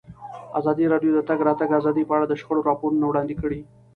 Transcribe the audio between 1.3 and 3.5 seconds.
راتګ ازادي په اړه د شخړو راپورونه وړاندې